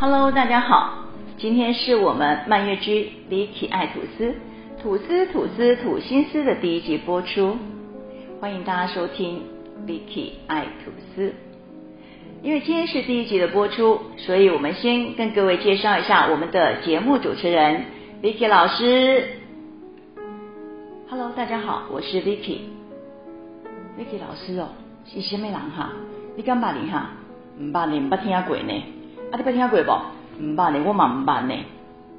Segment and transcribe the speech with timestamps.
[0.00, 1.04] Hello，大家好，
[1.38, 4.34] 今天是我们蔓越莓 Vicky 爱吐司
[4.82, 7.56] 吐司吐司吐心思的第一集播出，
[8.40, 9.42] 欢迎大家收听
[9.86, 11.32] Vicky 爱吐司。
[12.42, 17.84] 因为今天是第一集的播出，所以我们先跟各位介绍一下我们的节目主持人
[18.20, 19.28] Vicky 老师。
[21.08, 22.58] Hello，大家好，我是 Vicky。
[23.96, 24.70] Vicky 老师哦，
[25.06, 25.90] 是什么人哈？
[26.36, 27.10] 你敢捌你哈？
[27.58, 28.84] 唔捌你，唔捌听过呢？
[29.30, 30.42] 啊，你捌听过不？
[30.42, 31.54] 唔捌呢，我嘛唔捌呢。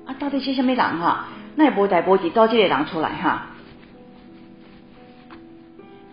[0.06, 1.28] 啊，到底是什么人哈？
[1.56, 3.48] 那也无代无志找这个人出来哈。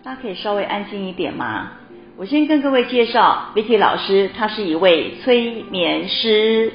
[0.03, 1.71] 大家可以稍微安静一点吗？
[2.17, 6.73] 我先跟各位介绍，Vicky 老师，他是一位催眠师。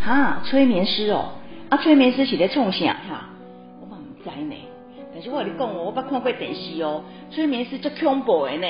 [0.00, 1.32] 哈，催眠师哦，
[1.68, 3.28] 啊，催眠师是在创啥哈？
[3.80, 4.54] 我嘛唔知呢。
[5.16, 8.66] 但是我跟你讲哦，我捌看过电视哦，催眠师足恐怖的呢。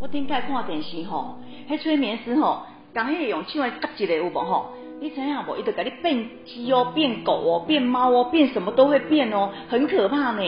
[0.00, 1.38] 我顶摆看电视吼，
[1.70, 2.62] 迄催眠师吼，
[2.92, 4.72] 刚迄个用手来夹一个有无吼？
[5.00, 5.56] 你知影无？
[5.56, 10.42] 伊就甲你变鸡哦，变狗哦，变猫哦，变什么都会变哦，很可怕呢。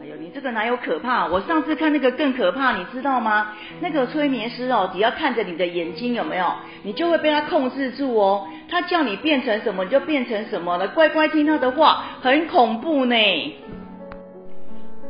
[0.00, 1.26] 哎呦，你这个哪有可怕？
[1.26, 3.48] 我上次看那个更可怕，你知道吗？
[3.80, 6.46] 那个催眠师哦，只要看着你的眼睛有没有，
[6.84, 8.46] 你就会被他控制住哦。
[8.68, 10.86] 他叫你变成什么，你就变成什么了。
[10.88, 13.16] 乖乖听他的话，很恐怖呢。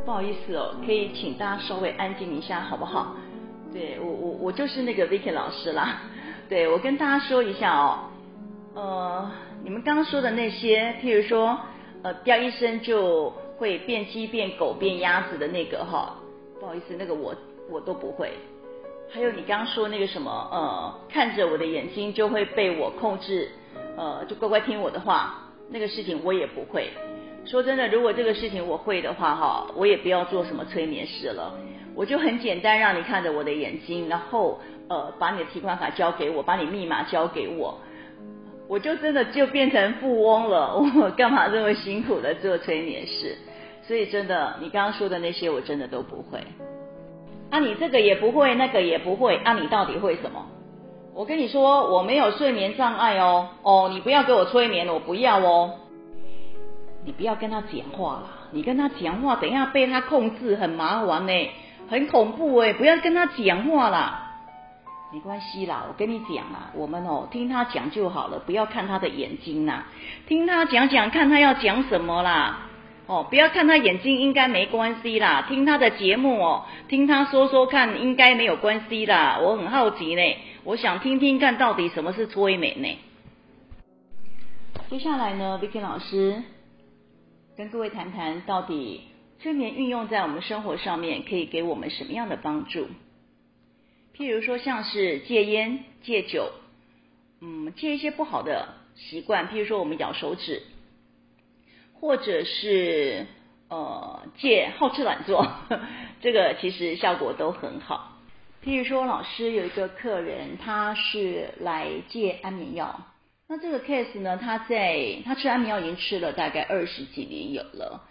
[0.05, 3.15] 不好意思哦，可以请大家稍微安静一下，好不好？
[3.73, 6.01] 对，我我我就是那个 Vicky 老师啦。
[6.49, 7.99] 对，我跟大家说一下哦，
[8.75, 9.31] 呃，
[9.63, 11.57] 你们刚刚说的那些，譬如说，
[12.03, 13.33] 呃，掉一声就。
[13.61, 16.15] 会变鸡、变狗、变鸭子的那个哈，
[16.59, 17.35] 不好意思，那个我
[17.69, 18.31] 我都不会。
[19.07, 23.51] 还有你刚刚说那个什么，呃，看着我的眼睛就会被我控制，
[23.95, 26.89] 呃，就乖乖听我的话，那个事情我也不会。
[27.45, 31.53] 说真的，如果这个事情我会的话哈，我也不要做什么催眠师了，
[31.95, 37.79] 我就很简单，让你看着我的眼睛，然后呃，把你的提款卡交给我，把你密码交给我。
[38.67, 43.35] 我就真的就变成富翁了， 我干嘛这么辛苦的做催眠师？
[43.83, 46.39] 所以真的，你刚刚说的那些我真的都不会。
[47.49, 50.45] 啊，你这个也不会，那个也不会，啊，你到底会什么？
[51.13, 55.71] 我跟你说，我没有睡眠障碍哦，哦，你不要给我催眠，我不要哦。
[57.05, 61.49] 你不要跟他讲话啦，你跟他讲话，等一下被他控制，很麻烦呢，
[61.89, 64.27] 很恐怖诶，不要跟他讲话啦。
[65.13, 69.87] 没关系啦，我跟你讲啦，我们哦听他讲就好了，不要看他的眼睛啦，
[70.27, 72.67] 听他讲讲，看他要讲什么啦。
[73.07, 75.45] 哦，不要看他眼睛，应该没关系啦。
[75.49, 79.39] 听他的节目哦，听他说说看，应该没有关系啦。
[79.41, 80.21] 我很好奇呢，
[80.63, 82.97] 我想听听看到底什么是催眠呢？
[84.89, 86.41] 接下来呢，Vicky 老师
[87.61, 89.01] 跟各位谈谈，到底
[89.39, 92.87] 催眠运用在我们生活上面可以给我们什么样的帮助？
[94.17, 96.51] 譬如说，像是戒烟、戒酒，
[97.39, 100.63] 嗯，戒一些不好的习惯，譬如说我们咬手指，
[101.93, 103.27] 或者是
[103.69, 105.47] 呃戒好吃懒做，
[106.19, 108.17] 这个其实效果都很好。
[108.63, 113.01] 譬如说，老师有一个客人，他是来戒安眠药，
[113.51, 118.07] 那这个 case 呢，他在他吃安眠药已经吃了大概二十几年有了，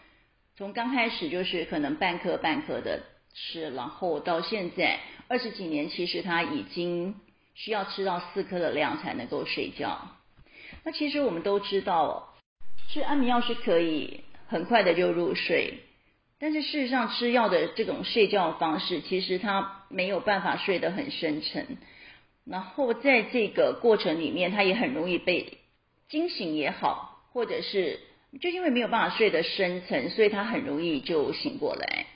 [0.55, 3.01] 从刚开始就是可能半颗半颗的
[3.33, 5.01] 吃，然后到现在。
[5.29, 7.15] 二十几年，其实他已经
[7.55, 10.11] 需要吃到四颗的量才能够睡觉。
[10.85, 12.35] 那其实我们都知道，
[12.93, 15.79] 吃安眠药是可以很快的就入睡，
[16.39, 21.79] 但是事实上吃药的这种睡觉方式，其实他没有办法睡得很深沉。
[22.51, 25.59] 然后在这个过程里面，他也很容易被
[26.09, 28.01] 惊醒也好，或者是
[28.41, 32.07] 就因为没有办法睡得深沉，所以他很容易就醒过来。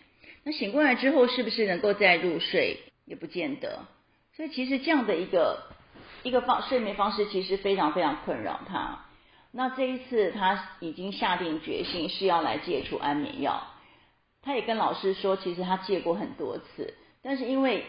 [0.43, 2.78] 那醒过来之后，是不是能够再入睡？
[3.06, 3.87] 也不见得，
[4.34, 5.62] 所以其实这样的一个
[6.23, 9.05] 一个方睡眠方式，其实非常非常困扰他。
[9.53, 13.62] 那这一次他已经下定决心是要来戒除安眠药，
[14.43, 17.84] 他也跟老师说，其实他戒过很多次，但是因为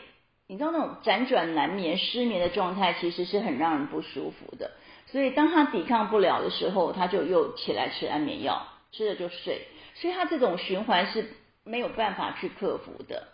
[0.47, 4.71] 你知道那种辗转难眠、失眠的状态，其实是很让人不舒服的。
[5.07, 9.61] 所以当他抵抗不了的时候，他就又起来吃安眠药，吃了就睡。
[9.95, 11.29] 所以他这种循环是
[11.63, 13.27] 没有办法去克服的。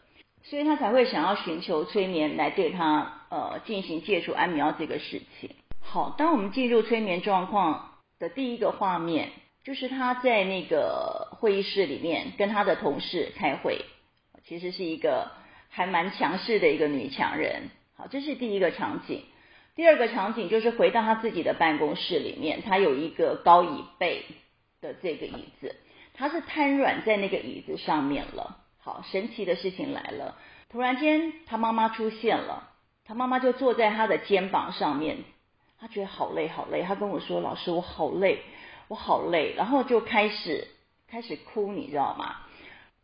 [0.43, 5.51] 所以他才会想要寻求催眠来对他呃进行戒除安眠药这个事情。
[5.81, 9.29] 好，当我们进入催眠状况的第一个画面，
[9.63, 13.85] 就是他在那个会议室里面跟他的同事开会，
[14.45, 15.31] 其实是一个
[15.71, 17.69] 还蛮强势的一个女强人。
[17.97, 19.23] 好，这是第一个场景。
[19.73, 24.25] 第二个场景就是回到她自己的办公室里面，她有一个高椅背
[24.81, 25.75] 的这个椅子，
[26.13, 28.57] 她是瘫软在那个椅子上面了。
[28.79, 30.37] 好，神奇的事情来了，
[30.69, 32.69] 突然间她妈妈出现了，
[33.05, 35.19] 她妈妈就坐在她的肩膀上面，
[35.79, 38.43] 她觉得好累好累，她跟我说：“老师，我好累，
[38.89, 40.67] 我好累。”然后就开始
[41.07, 42.35] 开始哭，你知道吗？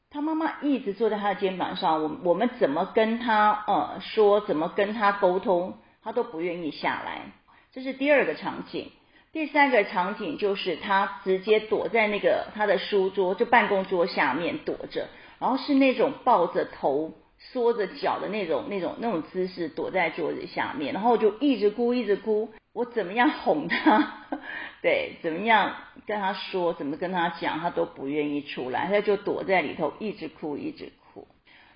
[0.10, 7.34] 他妈妈一直坐在他的肩膀上，我我们怎么跟他呃说，怎么跟他沟通，他都不愿意下来。
[7.74, 8.92] 这是第二个场景。
[9.34, 15.10] 第三个场景就是他直接躲在那个他的书桌，就办公桌下面躲着，
[15.40, 22.50] 然后是那种抱着头、缩着脚的那种、那种、那种姿势躲在桌子下面，然后就一直哭、一直哭。
[22.78, 24.28] 我怎么样哄他？
[24.84, 25.74] 对，怎么样
[26.06, 31.28] 跟他说，怎么跟他讲，他都不愿意出来，他就躲在里头一直哭、一直哭。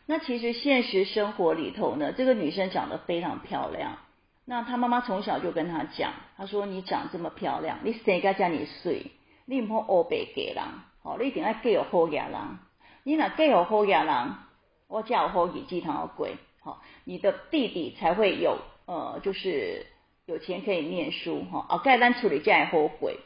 [0.06, 3.98] 那其实现实生活里头呢，这个女生长得非常漂亮。
[4.45, 9.07] 那她妈妈从小就跟她讲，她说：“你长这么漂亮，你生个这么水，
[9.45, 10.63] 你唔好乌白给人，
[11.01, 12.39] 好，你一定要给有好家人。
[13.04, 14.36] 你若给有好家人，
[14.88, 16.27] 我才有好日子通过，
[16.62, 19.88] 好，你的弟弟才会有呃，就是
[20.31, 23.18] 有钱可以念书，哈，哦，盖单处理这样后悔。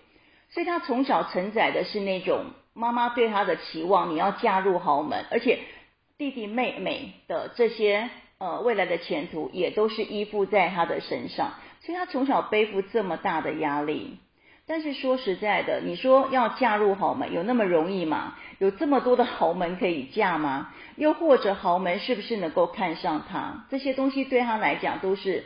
[0.50, 5.60] 所以他从小承载的是那种妈妈对他的期望，你要嫁入豪门，而且
[6.18, 14.18] 弟弟妹妹的这些。”呃，未来的前途也都是依附在他的身上，所以他从小背负这么大的压力。
[14.68, 18.36] 但是说实在的，你说要嫁入豪门，有那么容易吗？
[18.60, 20.74] 有这么多的豪门可以嫁吗？
[20.98, 23.66] 又或者豪门是不是能够看上他？
[23.70, 25.46] 这些东西对他来讲都是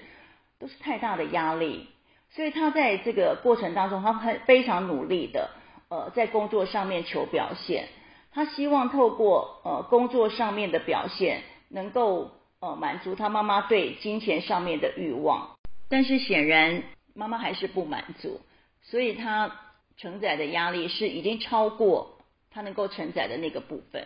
[0.60, 1.88] 都是太大的压力。
[2.30, 5.50] 所以他在这个过程当中，他很非常努力的，
[5.90, 7.88] 呃，在工作上面求表现。
[8.32, 12.32] 他希望透过呃工作上面的表现，能够。
[12.62, 15.52] 呃，满足他妈妈对金钱上面的欲望，
[15.88, 16.84] 但是显然
[17.14, 18.42] 妈妈还是不满足，
[18.82, 19.50] 所以他
[19.96, 22.18] 承载的压力是已经超过
[22.52, 24.06] 他能够承载的那个部分。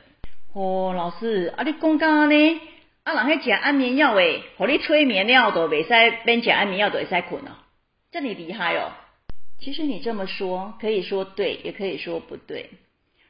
[0.54, 2.62] 哦，老师，啊，你讲刚刚呢？
[3.04, 5.90] 啊，人喺食安眠药诶，互你催眠了都未使，
[6.26, 7.52] 免食安眠药都会使困哦，
[8.12, 8.92] 这你厉害哦。
[9.60, 12.70] 其实你这么说，可以说对，也可以说不对。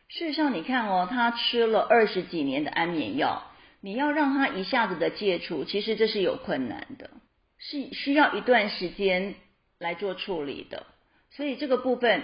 [0.09, 3.43] 事实上，你看哦，他吃了二十几年的安眠药。
[3.81, 7.09] 你要让他一下子的戒除，其实这是有困难的，
[7.57, 9.35] 是需要一段时间
[9.77, 10.85] 来做处理的。
[11.31, 12.23] 所以这个部分，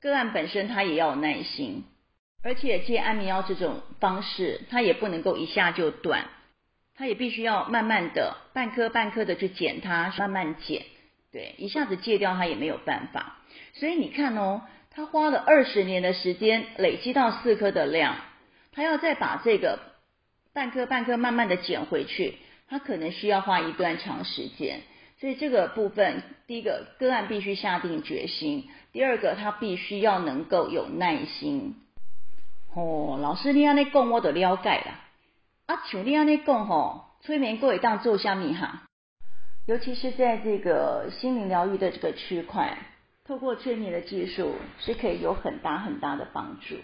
[0.00, 1.82] 个案本身他也要有耐心，
[2.44, 6.28] 而且戒安眠药这种方式，他也不能够一下就断，
[6.96, 10.82] 他也必须要慢慢的半颗半颗的去减它，慢慢减。
[11.32, 13.38] 对，一下子戒掉他也没有办法。
[13.72, 18.16] 所以你看哦，他花了二十年的时间累积到四颗的量，
[18.72, 19.78] 他要再把这个。
[20.52, 22.36] 半颗半颗慢慢的减回去，
[22.68, 24.82] 他可能需要花一段长时间，
[25.18, 31.74] 所以这个部分，第一个个案必须下定决心，第二个他必须要能够有耐心。
[32.72, 35.00] 哦，老师你安尼讲我都了解了，
[35.66, 38.82] 啊，像你安尼讲吼，催眠各位当做虾米哈？
[39.66, 42.76] 尤其是在这个心灵疗愈的这个区块，
[43.24, 46.76] 透过催眠的技术是可以有很大很大的帮助。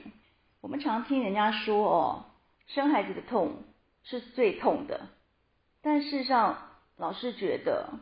[0.62, 2.24] 我们常听人家说哦。
[2.66, 3.64] 生孩子的痛
[4.04, 5.08] 是最痛的，
[5.82, 7.94] 但事实上，老师觉得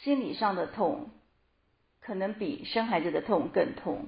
[0.00, 1.10] 心理上的痛
[2.00, 4.06] 可能比生孩子的痛更痛。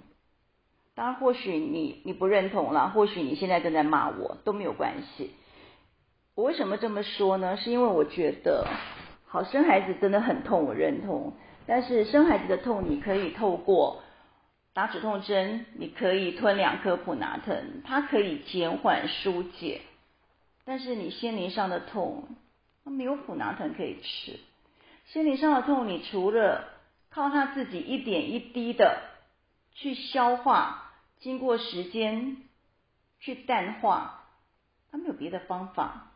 [0.96, 5.32] 当然，或许你你不认同了，或许你现在正在骂我都没有关系。
[6.34, 7.56] 我为什么这么说呢？
[7.56, 8.66] 是因为我觉得，
[9.26, 11.32] 好，生孩子真的很痛，我认同。
[11.66, 14.02] 但是生孩子的痛，你可以透过。
[14.72, 19.82] 打止痛针，你可以吞两颗普拿疼，它可以减缓疏解。
[20.64, 22.26] 但是你心灵上的痛，
[22.84, 24.40] 它没有普拿疼可以吃。
[25.06, 26.64] 心灵上的痛，你除了
[27.10, 29.00] 靠他自己一点一滴的
[29.74, 32.38] 去消化，经过时间
[33.20, 34.24] 去淡化，
[34.90, 36.13] 它没有别的方法。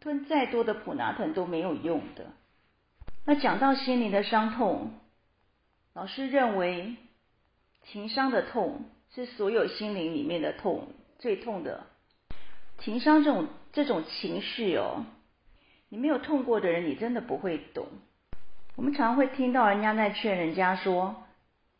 [0.00, 2.26] 吞再多的普拿疼都没有用的。
[3.26, 4.92] 那讲到心灵的伤痛，
[5.94, 6.96] 老师认为。
[7.82, 10.88] 情伤的痛是所有心灵里面的痛
[11.18, 11.86] 最痛的。
[12.78, 15.06] 情伤这种这种情绪哦，
[15.88, 17.86] 你没有痛过的人，你真的不会懂。
[18.76, 21.24] 我们常会听到人家在劝人家说：“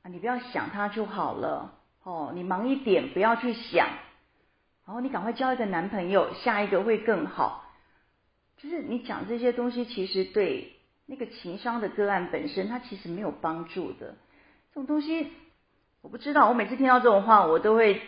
[0.02, 3.86] 啊，你不要想他就好了哦，你忙一点，不要去想，
[4.86, 7.66] 然后你赶快交一个男朋友，下一个会更好。”
[8.62, 10.72] 就是你讲这些东西，其实对
[11.06, 14.16] 那个情伤的个案本身，它其实没有帮助的。
[14.72, 15.28] 这种东西。
[16.02, 18.00] 我不知道，我每次听到这种话，我都会，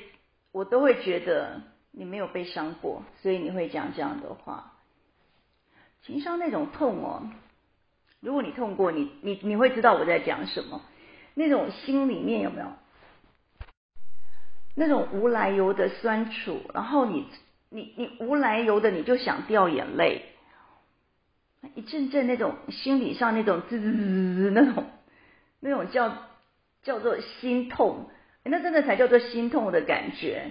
[0.50, 4.72] 我都会觉得你没有被伤过，所以你会讲这样的话。
[6.02, 7.30] 情商那种痛哦，
[8.20, 10.80] 如果你痛过，你你你会知道我在讲什么。
[11.34, 12.66] 那种心里面有没有
[14.74, 17.26] 那种无来由的酸楚，然后你
[17.68, 20.31] 你你无来由的你就想掉眼泪，
[21.74, 24.84] 一阵阵那种心理上那种滋滋滋滋那种
[25.60, 26.16] 那种叫
[26.82, 28.10] 叫做心痛，
[28.44, 30.50] 那真的才叫做心痛的感觉。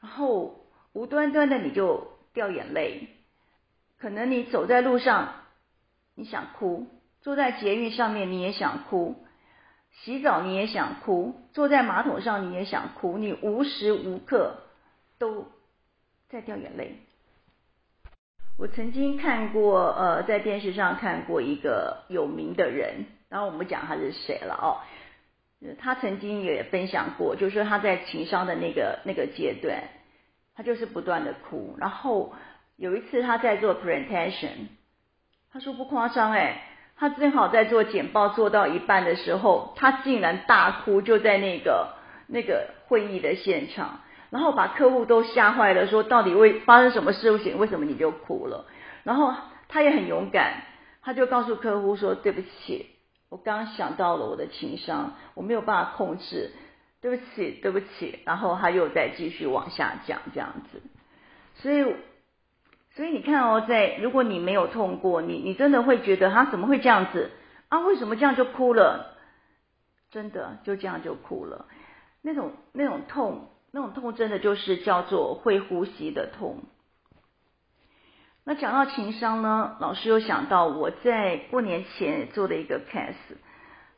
[0.00, 3.08] 然后无端端的你就掉眼泪，
[3.98, 5.34] 可能你走在路上
[6.14, 6.86] 你想哭，
[7.22, 9.16] 坐在捷运上面你也想哭，
[9.92, 14.58] 洗澡你也想哭，坐在马桶上你也想哭，你无时无刻
[15.18, 15.46] 都
[16.28, 16.98] 在掉眼泪。
[18.56, 24.78] 我曾经看过，呃，在电视上看过一个有名的人，然后我们讲他是谁了哦。
[25.80, 29.82] 他曾经也分享过，就是他在情商的那个那个阶段，
[30.54, 31.74] 他就是不断的哭。
[31.80, 32.32] 然后
[32.76, 34.68] 有一次他在做 presentation，
[35.52, 36.62] 他说不夸张哎，
[36.96, 41.94] 他正好在做简报做到一半的时候，他竟然大哭，就在那个
[42.28, 44.00] 那个会议的现场。
[44.30, 47.58] 然后把客户都吓坏了，说到底为发生什么事情？
[47.58, 48.66] 为什么你就哭了？
[49.04, 49.34] 然后
[49.68, 50.62] 他也很勇敢，
[51.02, 52.86] 他就告诉客户说：“对不起，
[53.28, 56.52] 我刚想到了我的情商，我没有办法控制，
[57.00, 60.82] 对不起，对不起。”然后他又再继续往下讲这样子。
[61.56, 61.84] 所以，
[62.96, 67.30] 所以你看哦，在如果你没有痛过，你你真的会觉得他怎么会这样子
[67.68, 67.80] 啊？
[67.80, 69.16] 为什么这样就哭了？
[70.10, 71.66] 真的就这样就哭了，
[72.22, 73.48] 那种那种痛。
[73.74, 76.58] 那种痛真的就是叫做会呼吸的痛。
[78.44, 83.34] 那讲到情商呢，老师又想到我在过年前做的一个 case，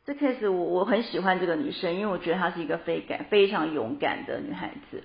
[0.03, 5.03] 这 case 我我很喜欢这个女生，因为我觉得她是一个非感非常勇敢的女孩子。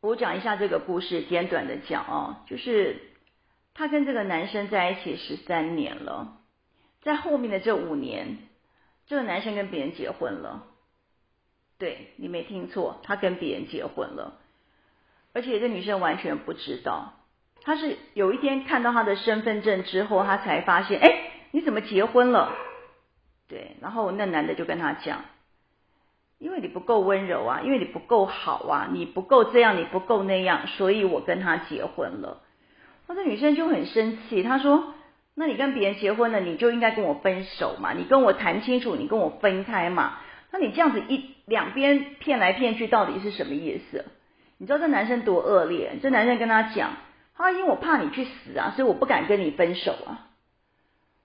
[0.00, 3.00] 我讲一下这个故事，简短的讲哦，就是
[3.74, 6.38] 她跟这个男生在一起十三年了，
[7.02, 8.38] 在后面的这五年，
[9.08, 10.66] 这个男生跟别人结婚了。
[11.78, 14.38] 对，你没听错，他跟别人结婚了，
[15.32, 17.14] 而且这女生完全不知道。
[17.62, 22.52] 她是有一天看到他的身份证之后，她才发现，哎，你怎么结婚了？
[23.48, 25.24] 对，然后那男的就跟她讲，
[26.38, 32.42] 因为你不够温柔啊，因为你不够好啊，你不够这样，你不够那样，所以我跟他结婚了。
[33.06, 34.94] 那这女生就很生气，她说，
[35.34, 40.18] 那你跟别人结婚了，你就应该跟我分手嘛，你跟我谈清楚，你跟我分开嘛。
[40.50, 44.04] 那你这样子一两边骗来骗去，到底是什么意思？
[44.56, 45.98] 你知道这男生多恶劣？
[46.00, 46.96] 这男生跟他讲，
[47.36, 50.30] 他因为我怕你去死啊，所以我不敢跟你分手啊。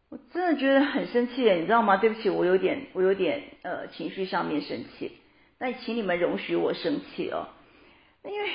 [0.10, 1.98] 我真的觉得很生气，你知道吗？
[1.98, 5.18] 对不起，我有点我有点呃情绪上面生气，
[5.58, 7.48] 但请你们容许我生气哦。
[8.24, 8.50] 因为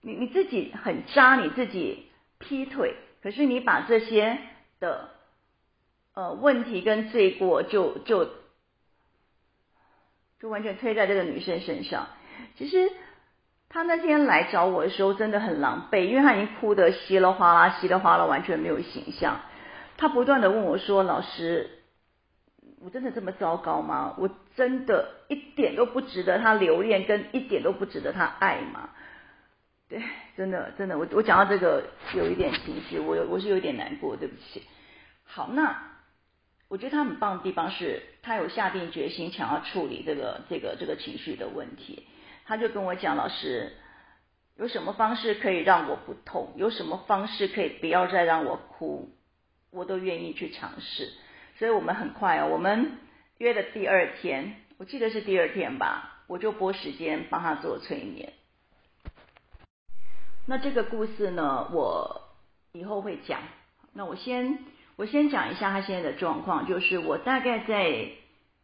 [0.00, 2.06] 你你自己很渣，你自己
[2.38, 4.38] 劈腿，可是你把这些
[4.78, 5.10] 的
[6.14, 8.39] 呃问题跟罪过就就。
[10.40, 12.06] 就完全推在这个女生身上。
[12.56, 12.90] 其实
[13.68, 19.40] 她那天来找我的时候真的很狼狈，因为她已经哭得稀里哗啦、稀里哗啦，完全没有形象。
[19.98, 21.68] 她不断的问我说：“老师，
[22.82, 24.14] 我真的这么糟糕吗？
[24.16, 28.88] 我真的一点都不值得她留恋，跟一点都不值得她爱吗？”
[29.90, 30.00] 对，
[30.36, 31.82] 真的真的，我我讲到这个
[32.14, 34.62] 有一点情绪，我有我是有点难过，对不起。
[35.24, 35.89] 好，那。
[36.70, 42.06] 我觉得他很棒的地方是，他有下定决心想要处理这个这个这个情绪的问题。
[42.46, 43.72] 他就跟我讲，老师，
[44.56, 46.52] 有什么方式可以让我不痛？
[46.54, 49.10] 有什么方式可以不要再让我哭？
[49.72, 51.12] 我都愿意去尝试。
[51.58, 52.98] 所以我们很快哦，我们
[53.38, 58.32] 约的第二天，我记得是第二天吧，我就拨时间帮他做催眠。
[60.46, 62.28] 那这个故事呢，我
[62.70, 63.42] 以后会讲。
[63.92, 64.60] 那我先。
[65.00, 67.88] 我先讲一下他现在的状况，就是我大概在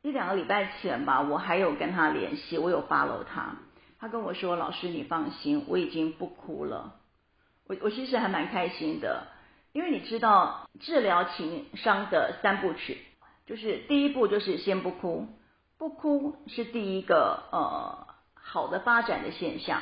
[0.02, 3.56] 一两个礼拜前吧，我还有跟他联系，我有 follow 他。
[3.98, 6.96] 他跟我说：“老师，你放心，我已经不哭了。”
[7.66, 9.28] 我我其实还蛮开心的，
[9.72, 12.98] 因为你知道治疗情伤的三部曲，
[13.46, 15.28] 就是第一步就是先不哭，
[15.78, 19.80] 不哭是第一个呃好的发展的现象。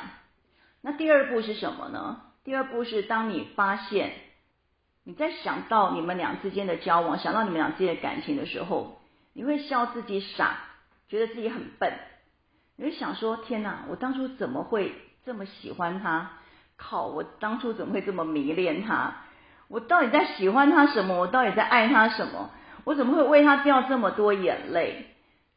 [0.81, 2.21] 那第二步是什么呢？
[2.45, 4.13] 第二步是当你发现。
[5.07, 8.99] 你在想到你们俩之间的交往，想到你们俩之间的感情的时候，
[9.33, 10.57] 你会笑自己傻，
[11.07, 11.93] 觉得自己很笨。
[12.75, 16.31] 你会想说：天哪，我当初怎么会这么喜欢他？
[16.75, 19.15] 靠，我当初怎么会这么迷恋他？
[19.67, 21.19] 我到底在喜欢他什么？
[21.19, 22.49] 我到底在爱他什么？
[22.83, 25.05] 我怎么会为他掉这么多眼泪？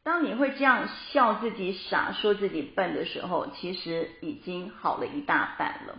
[0.03, 5.95] 当你会这样笑自己傻，说自己笨的时候，其实已经好了一大半了。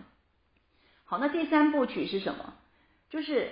[1.04, 2.54] 好，那第三部曲是什么？
[3.10, 3.50] 就是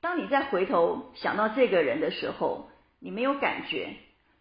[0.00, 2.68] 当你再回头想到这个人的时候，
[2.98, 3.94] 你没有感觉，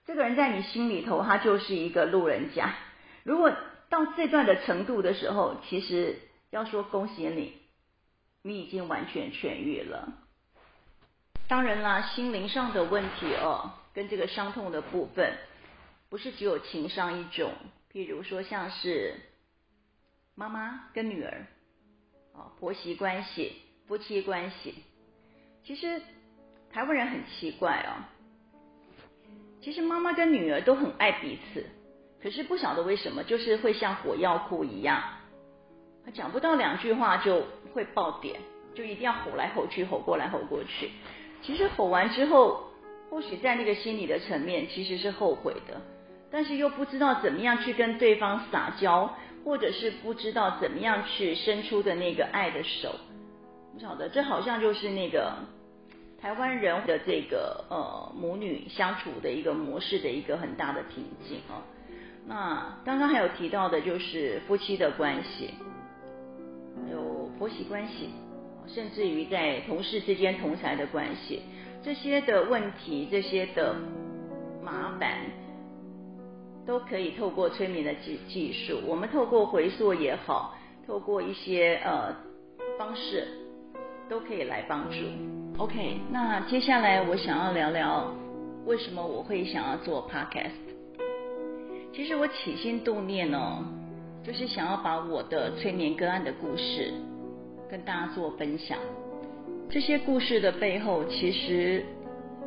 [0.06, 2.74] 这个人在你心里头他就是一个路人甲。
[3.24, 3.54] 如果
[3.90, 6.18] 到这段的程度的时候，其实
[6.50, 7.54] 要说恭喜你，
[8.42, 10.14] 你已经完全痊愈了。
[11.48, 15.38] 当然啦，心灵上的问题哦，跟这个伤痛的部分，
[16.10, 17.52] 不是只有情伤一种。
[17.92, 19.16] 譬如说，像是
[20.36, 21.46] 妈妈跟女儿，
[22.34, 24.76] 啊，婆媳关系、夫妻关系，
[25.66, 26.02] 其实
[26.72, 27.92] 台湾人很奇怪哦。
[29.62, 31.66] 其实妈妈跟女儿都很爱彼此，
[32.22, 35.04] 可是不晓得为什么，就是会像火药库一样，
[36.14, 38.40] 讲不到两句话就会爆点，
[38.74, 40.92] 就一定要吼来吼去，吼过来吼过去。
[41.42, 42.72] 其实吼完之后，
[43.10, 45.82] 或许在那个心理的层面其实是后悔的，
[46.32, 52.96] 但是又不知道怎么样去跟对方撒娇，或者是不知道怎么样去伸出的那个爱的手。
[53.74, 55.34] 不晓得，这好像就是那个
[56.22, 61.66] 台湾人的这个呃母女相处的一个模式的一个很大的瓶颈啊。
[62.26, 65.56] 那刚刚还有提到的就是夫妻的关系，
[66.92, 68.10] 有婆媳关系。
[68.66, 71.42] 甚至于在同事之间同侪的关系，
[71.84, 73.76] 这些的问题，这些的
[74.64, 75.18] 麻烦，
[76.66, 80.56] 都可以透过催眠的技技术，我们透过回溯也好，
[80.88, 82.16] 透过一些呃
[82.80, 83.28] 方式，
[84.10, 84.96] 都可以来帮助。
[85.58, 88.14] OK，那接下来我想要聊聊
[88.66, 90.52] 为什么我会想要做 Podcast。
[91.94, 93.64] 其实我起心动念哦，
[94.24, 96.94] 就是想要把我的催眠个案的故事。
[97.70, 98.78] 跟大家做分享，
[99.68, 101.84] 这些故事的背后其实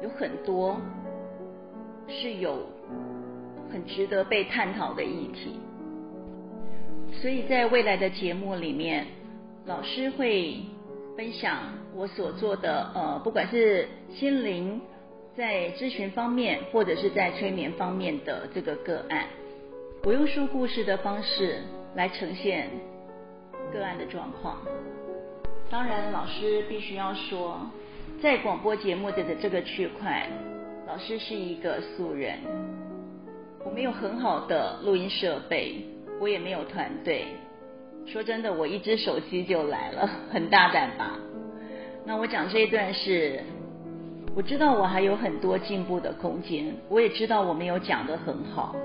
[0.00, 0.80] 有很多
[2.06, 2.64] 是有
[3.72, 5.58] 很值得被探讨的议题，
[7.20, 9.04] 所以在未来的节目里面，
[9.64, 10.60] 老师会
[11.16, 11.58] 分享
[11.94, 14.78] 我所做的呃，不管是心灵
[15.34, 19.24] 在咨询方面，或者是在催眠方面的这个个案，
[20.04, 21.62] 我用说故事的方式
[21.94, 22.68] 来呈现
[23.72, 24.58] 个案的状况。
[25.70, 27.60] 当然，老师必须要说，
[28.22, 30.28] 在广播节目的这个区块，
[30.86, 32.38] 老师是一个素人，
[33.64, 35.82] 我没有很好的录音设备，
[36.20, 37.24] 我也没有团队。
[38.06, 41.18] 说真的，我一只手机就来了， 很大胆吧？
[42.04, 43.40] 那我讲这一段是，
[44.36, 48.76] 我知道我还有很多进步的空间，我也知道我没有讲得很好，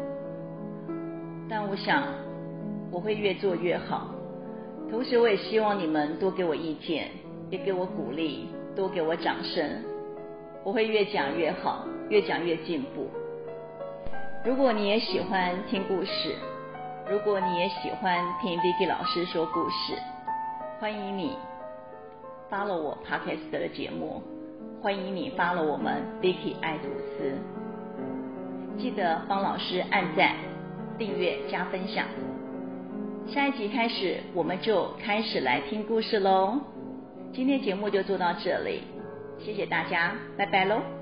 [1.47, 2.03] 但我想
[2.91, 4.09] 我会越做越好。
[4.89, 7.09] 同时，我也希望你们多给我意见，
[7.49, 9.63] 也给我鼓励，多给我掌声。
[10.63, 13.07] 我会越讲越好，越讲越进步。
[14.43, 16.35] 如果你也喜欢听故事，
[17.09, 19.97] 如果你也喜欢听 Vicky 老师说故事，
[20.79, 21.35] 欢迎你
[22.49, 24.21] follow 我 Podcast 的节目，
[24.81, 26.85] 欢迎你 follow 我们 Vicky 爱吐
[27.17, 27.37] 司。
[28.77, 30.35] 记得帮老师按赞、
[30.97, 32.05] 订阅、加分享。
[33.27, 36.59] 下一集开始，我们就开始来听故事喽。
[37.33, 38.83] 今天节目就做到这里，
[39.39, 41.00] 谢谢大家，拜拜喽。